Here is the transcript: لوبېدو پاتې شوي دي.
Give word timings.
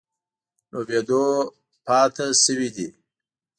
لوبېدو 0.71 1.23
پاتې 1.85 2.25
شوي 2.43 2.69
دي. 2.75 2.87